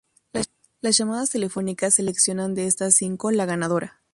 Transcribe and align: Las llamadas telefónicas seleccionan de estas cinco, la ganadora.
Las 0.81 0.97
llamadas 0.97 1.29
telefónicas 1.29 1.93
seleccionan 1.93 2.55
de 2.55 2.65
estas 2.65 2.95
cinco, 2.95 3.29
la 3.29 3.45
ganadora. 3.45 4.01